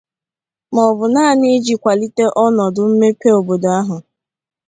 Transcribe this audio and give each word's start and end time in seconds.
maọbụ 0.73 1.05
naanị 1.13 1.47
iji 1.57 1.73
kwàlite 1.81 2.25
ọnọdụ 2.45 2.81
mmepe 2.91 3.27
obodo 3.39 3.69
ahụ 3.79 3.97